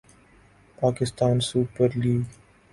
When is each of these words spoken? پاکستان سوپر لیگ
پاکستان 0.79 1.35
سوپر 1.39 1.89
لیگ 2.01 2.25